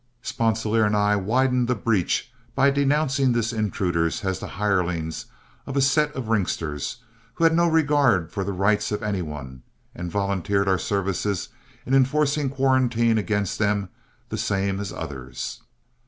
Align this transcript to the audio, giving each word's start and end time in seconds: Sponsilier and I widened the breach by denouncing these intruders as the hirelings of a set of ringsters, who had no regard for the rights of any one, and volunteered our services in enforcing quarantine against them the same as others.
Sponsilier 0.23 0.83
and 0.83 0.95
I 0.95 1.15
widened 1.15 1.67
the 1.67 1.75
breach 1.75 2.31
by 2.55 2.71
denouncing 2.71 3.33
these 3.33 3.53
intruders 3.53 4.25
as 4.25 4.39
the 4.39 4.47
hirelings 4.47 5.27
of 5.67 5.77
a 5.77 5.81
set 5.81 6.11
of 6.13 6.27
ringsters, 6.27 6.97
who 7.35 7.43
had 7.43 7.55
no 7.55 7.67
regard 7.67 8.31
for 8.31 8.43
the 8.43 8.51
rights 8.51 8.91
of 8.91 9.03
any 9.03 9.21
one, 9.21 9.61
and 9.93 10.09
volunteered 10.09 10.67
our 10.67 10.79
services 10.79 11.49
in 11.85 11.93
enforcing 11.93 12.49
quarantine 12.49 13.19
against 13.19 13.59
them 13.59 13.89
the 14.29 14.39
same 14.39 14.79
as 14.79 14.91
others. 14.91 15.61